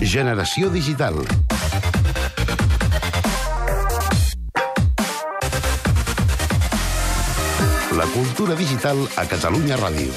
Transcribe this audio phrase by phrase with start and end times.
[0.00, 1.14] Generació digital.
[7.96, 10.12] La cultura digital a Catalunya Ràdio.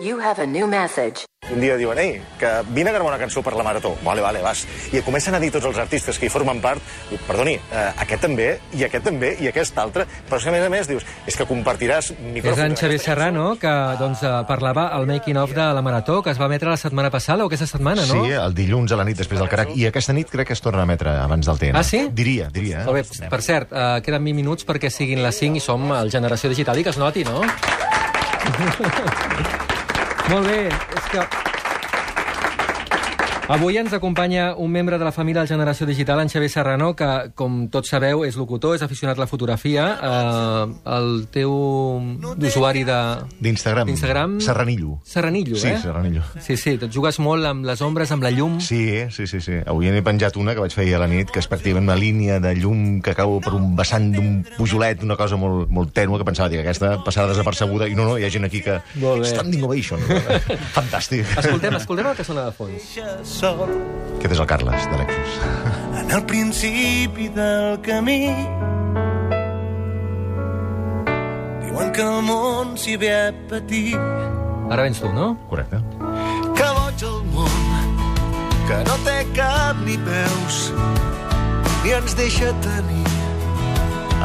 [0.00, 1.27] You have a new message.
[1.48, 3.94] Un dia diuen, ei, que vine a gravar una cançó per la Marató.
[4.04, 4.66] Vale, vale, vas.
[4.92, 8.26] I comencen a dir tots els artistes que hi formen part, diu, perdoni, eh, aquest
[8.26, 11.06] també, i aquest també, i aquest altre, però és que a més a més dius,
[11.26, 12.58] és que compartiràs micròfons...
[12.58, 16.40] És en Xavier Serrano, que doncs, eh, parlava al making-of de la Marató, que es
[16.40, 18.24] va emetre la setmana passada o aquesta setmana, no?
[18.24, 19.72] Sí, el dilluns a la nit després del carac.
[19.78, 21.76] I aquesta nit crec que es torna a emetre abans del TN.
[21.80, 22.04] Ah, sí?
[22.12, 22.84] Diria, diria.
[22.88, 26.12] Molt bé, per cert, eh, queden 20 minuts perquè siguin les 5 i som el
[26.12, 27.40] Generació Digital i que es noti, no?
[30.28, 31.47] Molt bé, és que...
[33.48, 37.06] Avui ens acompanya un membre de la família de Generació Digital, en Xavier Serrano, que,
[37.34, 39.86] com tots sabeu, és locutor, és aficionat a la fotografia.
[40.04, 40.64] Eh,
[40.98, 41.54] el teu
[42.36, 42.98] usuari de...
[43.40, 43.88] D'Instagram.
[43.88, 44.34] D'Instagram.
[44.44, 44.98] Serranillo.
[45.02, 45.78] Serranillo, Sí, eh?
[45.80, 46.22] Serranillo.
[46.44, 48.58] Sí, sí, et jugues molt amb les ombres, amb la llum.
[48.60, 48.82] Sí,
[49.16, 49.56] sí, sí, sí.
[49.64, 51.96] Avui n'he penjat una que vaig fer ahir a la nit, que és pràcticament una
[51.96, 56.20] línia de llum que cau per un vessant d'un pujolet, una cosa molt, molt tènua,
[56.20, 58.76] que pensava que aquesta passarà desapercebuda, i no, no, hi ha gent aquí que...
[59.32, 60.04] Standing ovation.
[60.76, 61.24] Fantàstic.
[61.40, 62.92] Escoltem, escoltem el que sona de fons.
[63.38, 63.70] Sol
[64.18, 65.34] Aquest és el Carles, de Lexus.
[66.00, 68.24] en el principi del camí.
[71.62, 73.94] Diuen que el món s'hi ve a patir,
[74.68, 75.30] Ara vens tu, no?
[75.48, 75.78] Correcte.
[76.58, 77.94] que boig el món,
[78.68, 80.58] que no té cap ni peus,
[81.84, 83.06] ni ens deixa tenir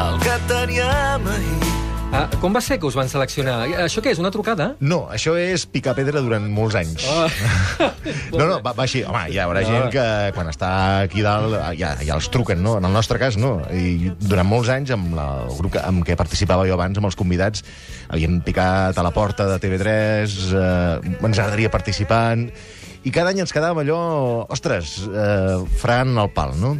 [0.04, 1.73] el que teníem ahir.
[2.14, 3.56] Ah, com va ser que us van seleccionar?
[3.82, 4.68] Això què és, una trucada?
[4.78, 7.06] No, això és picar pedra durant molts anys.
[7.10, 7.26] Ah.
[8.34, 9.00] No, no, va, va així.
[9.06, 10.04] Home, hi haurà gent que
[10.34, 10.68] quan està
[11.04, 12.76] aquí dalt ja, ja els truquen, no?
[12.80, 13.52] En el nostre cas, no.
[13.70, 17.08] I durant molts anys, amb la, el grup que, amb què participava jo abans, amb
[17.08, 17.62] els convidats,
[18.10, 22.24] havien picat a la porta de TV3, eh, ens agradaria participar...
[23.04, 23.98] I cada any ens quedàvem allò,
[24.54, 26.70] ostres, eh, fregant el pal, no?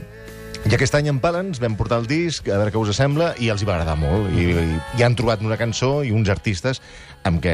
[0.65, 3.34] I aquest any en Pala ens vam portar el disc, a veure què us sembla,
[3.37, 4.31] i els hi va agradar molt.
[4.33, 6.81] I, i, i han trobat una cançó i uns artistes
[7.28, 7.53] amb què,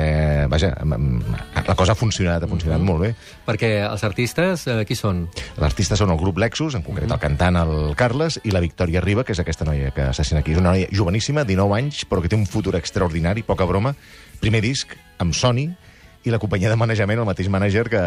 [0.51, 1.27] vaja, amb, amb,
[1.67, 3.11] la cosa ha funcionat, ha funcionat molt bé.
[3.49, 5.25] Perquè els artistes, eh, qui són?
[5.59, 9.27] L'artista són el grup Lexus, en concret el cantant, el Carles, i la Victòria Riba,
[9.27, 10.55] que és aquesta noia que s'assina aquí.
[10.55, 13.97] És una noia joveníssima, 19 anys, però que té un futur extraordinari, poca broma.
[14.39, 15.73] Primer disc amb Sony,
[16.21, 18.01] i la companyia de manejament, el mateix mànager que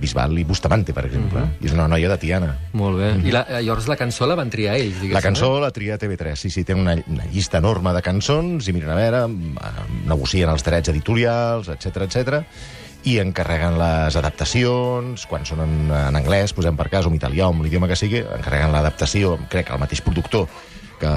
[0.00, 1.46] Bisbal i Bustamante, per exemple.
[1.62, 2.50] I és una noia de Tiana.
[2.76, 3.14] Molt bé.
[3.24, 5.16] I la, eh, llavors la cançó la van triar ells, diguéssim.
[5.16, 5.62] La cançó eh?
[5.64, 8.98] la tria TV3, sí, sí, tenen una, una llista enorme de cançons i miren a
[8.98, 12.44] veure, eh, negocien els drets editorials, etc etc
[13.08, 17.46] i encarreguen les adaptacions, quan són en, en anglès, posem per cas, o en italià,
[17.48, 20.44] o en l'idioma que sigui, encarreguen l'adaptació, crec que el mateix productor
[21.00, 21.12] que,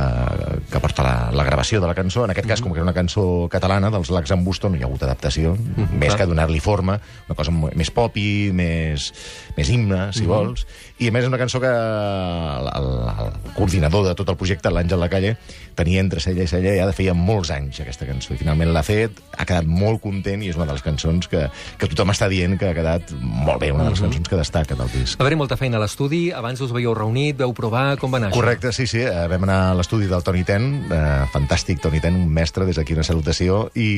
[0.72, 2.24] que porta la, la gravació de la cançó.
[2.26, 4.84] En aquest cas, com que era una cançó catalana dels Lacs en Busto, no hi
[4.84, 6.24] ha hagut adaptació, més clar.
[6.24, 9.12] que donar-li forma, una cosa més popi, més,
[9.58, 10.66] més himne, si vols.
[11.04, 12.90] I a més és una cançó que el, el,
[13.26, 15.36] el coordinador de tot el projecte, l'Àngel Lacalle,
[15.76, 18.34] tenia entre cella i cella ja de feia molts anys aquesta cançó.
[18.34, 21.48] I finalment l'ha fet, ha quedat molt content i és una de les cançons que,
[21.82, 24.78] que tothom està dient que ha quedat molt bé, una de les cançons que destaca
[24.80, 25.20] del disc.
[25.20, 28.32] Va haver molta feina a l'estudi, abans us veieu reunit, veu provar, com va anar
[28.34, 29.02] Correcte, sí, sí.
[29.04, 32.78] Eh, vam anar a l'estudi del Toni Ten, eh, fantàstic Toni Ten, un mestre, des
[32.78, 33.90] d'aquí una salutació, i,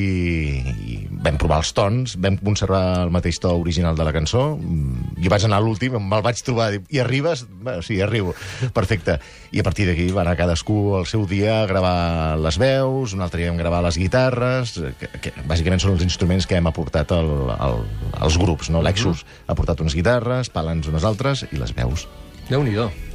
[0.63, 5.17] i vam provar els tons, vam conservar el mateix to original de la cançó, mm,
[5.23, 7.45] i vaig anar a l'últim, me'l vaig trobar, i arribes?
[7.61, 8.33] Bueno, sí, arribo.
[8.73, 9.19] Perfecte.
[9.51, 13.23] I a partir d'aquí va anar cadascú al seu dia a gravar les veus, un
[13.25, 17.11] altre dia vam gravar les guitarres, que, que bàsicament són els instruments que hem aportat
[17.15, 17.83] al, al,
[18.19, 18.83] als grups, no?
[18.85, 22.05] Lexus ha portat unes guitarres, Palans unes altres, i les veus.
[22.05, 22.49] això?
[22.49, 23.14] Déu-n'hi-do.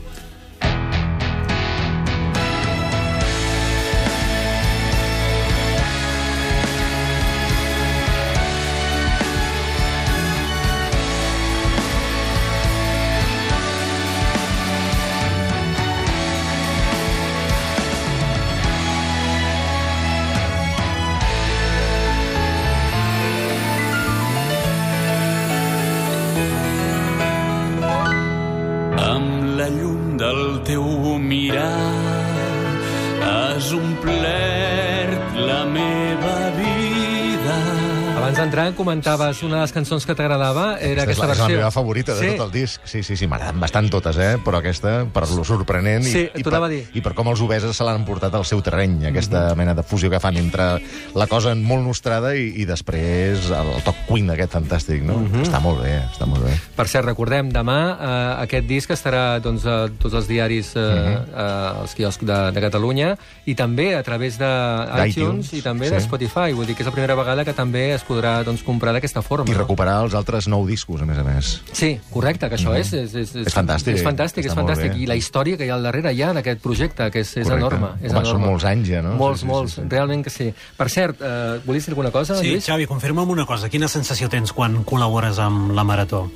[38.51, 41.45] D'entrar comentaves una de les cançons que t'agradava, era Aquesta és aquesta la, és la
[41.45, 41.59] versió.
[41.61, 42.31] meva favorita de sí.
[42.35, 42.81] tot el disc.
[42.91, 44.33] Sí, sí, sí, m'agraden bastant totes, eh?
[44.43, 46.81] Però aquesta, per lo sorprenent Sí, i, i, per, dir.
[46.99, 50.11] i per com els obeses se l'han portat al seu terreny, aquesta mena de fusió
[50.11, 50.67] que fan entre
[51.15, 55.21] la cosa molt nostrada i, i després el, el toc Queen aquest fantàstic, no?
[55.45, 56.57] Està molt bé, està molt bé.
[56.75, 61.23] Per cert, recordem, demà eh, aquest disc estarà doncs, a tots els diaris, eh, Mhm.
[61.39, 63.15] eh, als quioscs de, de Catalunya,
[63.47, 65.95] i també a través de d'iTunes, iTunes i també sí.
[65.95, 66.51] de Spotify.
[66.53, 69.47] Vull dir que és la primera vegada que també es podrà doncs, comprar d'aquesta forma.
[69.51, 69.59] I no?
[69.63, 71.51] recuperar els altres nou discos, a més a més.
[71.73, 73.95] Sí, correcte, que això és, és, és, És fantàstic.
[73.97, 74.97] És fantàstic, és Està fantàstic.
[74.97, 77.67] I la història que hi ha al darrere ja d'aquest projecte, que és, és Correcte.
[77.67, 77.93] enorme.
[78.01, 78.31] És Home, enorme.
[78.31, 79.15] són molts anys ja, no?
[79.21, 79.89] Molts, Sí, sí, molts, sí, sí.
[79.91, 80.49] realment que sí.
[80.77, 82.65] Per cert, eh, volies dir alguna cosa, Sí, Lluís?
[82.67, 83.69] Xavi, confirma'm una cosa.
[83.69, 86.29] Quina sensació tens quan col·labores amb la Marató?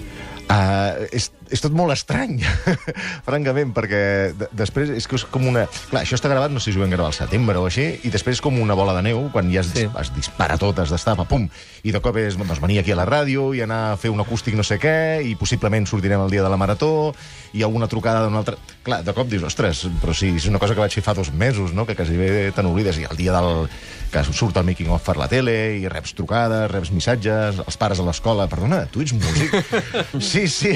[0.45, 2.41] Uh, és, és tot molt estrany,
[3.29, 4.01] francament, perquè
[4.35, 5.65] de, després és que és com una...
[5.91, 8.11] Clar, això està gravat, no sé si ho vam gravar al setembre o així, i
[8.13, 9.87] després és com una bola de neu, quan ja es, Sí.
[10.01, 11.47] es dispara tot, es destapa, pum,
[11.83, 14.23] i de cop és doncs, venir aquí a la ràdio i anar a fer un
[14.23, 17.15] acústic no sé què, i possiblement sortirem el dia de la Marató,
[17.55, 18.59] i alguna trucada d'un altre...
[18.85, 21.33] Clar, de cop dius, ostres, però sí, és una cosa que vaig fer fa dos
[21.33, 23.69] mesos, no?, que quasi bé te n'oblides, i el dia del
[24.15, 27.99] que surt el making of per la tele, i reps trucades, reps missatges, els pares
[27.99, 29.55] a l'escola, perdona, tu ets músic?
[30.31, 30.75] sí, sí.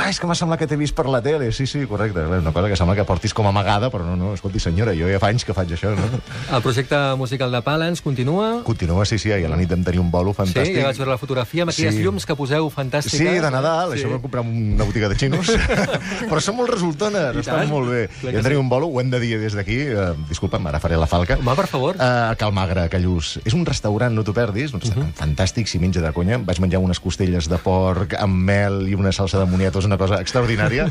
[0.00, 1.50] Ah, és que m'ha semblat que t'he vist per la tele.
[1.52, 2.22] Sí, sí, correcte.
[2.24, 5.18] Una cosa que sembla que portis com amagada, però no, no, escolti, senyora, jo ja
[5.20, 6.06] fa anys que faig això, no?
[6.56, 8.62] El projecte musical de Palans continua.
[8.64, 10.78] Continua, sí, sí, ahir a la nit vam tenir un bolo Sí, fantàstic.
[10.80, 12.02] ja vaig veure la fotografia amb aquelles Sí.
[12.02, 13.18] llums que poseu fantàstiques.
[13.18, 13.98] Sí, de Nadal, Sí.
[13.98, 14.04] sí.
[14.04, 15.46] això ho vam comprar una botiga de xinos.
[16.30, 17.68] Però són molt resultones, I estan tant.
[17.70, 18.08] molt bé.
[18.20, 18.60] Clar I vam tenir sí.
[18.64, 21.36] un bolo, ho hem de dir des d'aquí, uh, disculpa'm, ara faré la falca.
[21.36, 21.96] Home, per favor.
[22.00, 23.38] Uh, Calmagre, Callús.
[23.44, 26.38] És un restaurant, no t'ho perdis, un restaurant fantàstic, si menja de conya.
[26.38, 29.46] Vaig menjar unes costelles de porc amb mel i una salsa de
[29.80, 30.88] moniatos, una cosa extraordinària.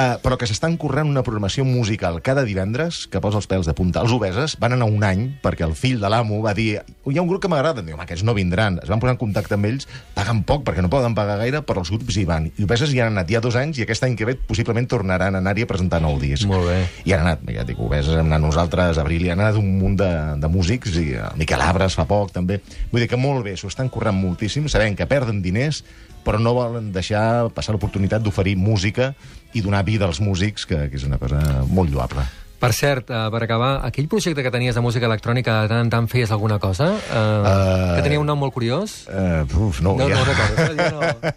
[0.00, 3.74] Uh, però que s'estan currant una programació musical cada divendres que posa els pèls de
[3.74, 4.00] punta.
[4.00, 7.22] Els obeses van anar un any perquè el fill de l'amo va dir hi ha
[7.22, 8.78] un grup que m'agrada, diu, home, aquests no vindran.
[8.82, 11.82] Es van posar en contacte amb ells, paguen poc perquè no poden pagar gaire, però
[11.82, 12.48] els grups hi van.
[12.54, 15.34] I obeses hi han anat ja dos anys i aquest any que ve possiblement tornaran
[15.34, 16.46] a anar-hi a presentar nou disc.
[16.48, 16.78] Molt bé.
[17.04, 19.98] I han anat, ja dic, obeses, hem anat nosaltres, Abril, i han anat un munt
[20.00, 22.60] de, de músics, i el Miquel Abres fa poc, també.
[22.92, 25.82] Vull dir que molt bé, s'ho estan currant moltíssim, sabent que perden diners,
[26.24, 29.14] però no volen deixar passar l'oportunitat d'oferir música
[29.54, 32.26] i donar vida als músics, que, que és una cosa molt lloable.
[32.60, 35.88] Per cert, uh, per acabar, aquell projecte que tenies de música electrònica, de tant en
[35.88, 36.90] tant feies alguna cosa?
[37.08, 39.06] Uh, Eh, que tenia un nom molt curiós?
[39.08, 40.16] Uh, uf, no, No, ja.
[40.18, 40.76] no recordo, eh?
[40.76, 41.30] Jo no-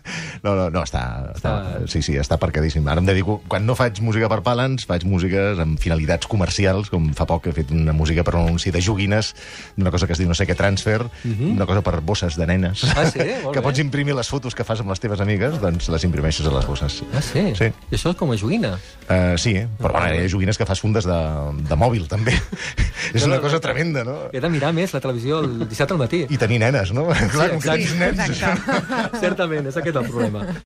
[0.44, 2.86] no, no, no, està, està, Està- sí, sí, està parcadíssim.
[2.92, 7.14] Ara em dedico, quan no faig música per Palans, faig músiques amb finalitats comercials, com
[7.16, 9.34] fa poc he fet una música per un anunci de joguines,
[9.78, 12.84] d'una cosa que es diu no sé què transfer, una cosa per bosses de nenes,
[12.84, 12.92] Mhm.
[12.98, 13.20] Ah, sí?
[13.44, 13.64] Molt que bé.
[13.64, 16.68] pots imprimir les fotos que fas amb les teves amigues, doncs les imprimeixes a les
[16.68, 17.02] bosses.
[17.16, 17.54] Ah, sí?
[17.56, 17.72] Sí.
[17.92, 18.74] I això és com a joguina?
[19.08, 21.13] Uh, sí, però bueno, hi ha joguines que fas fundes de,
[21.70, 22.36] de mòbil, també.
[23.18, 24.16] és una cosa tremenda, no?
[24.34, 26.24] He de mirar més la televisió el dissabte al matí.
[26.30, 27.08] I tenir nenes, no?
[27.10, 27.88] Clar, com que exacte.
[27.88, 28.54] tens nens, això...
[29.24, 30.46] Certament, és aquest el problema.